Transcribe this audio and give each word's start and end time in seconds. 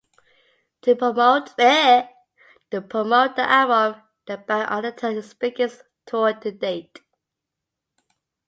To 0.81 0.95
promote 0.95 1.55
the 1.55 2.05
album, 3.47 4.01
the 4.31 4.37
band 4.39 4.67
undertook 4.71 5.13
its 5.15 5.35
biggest 5.35 5.83
tour 6.07 6.33
to 6.33 6.51
date. 6.51 7.01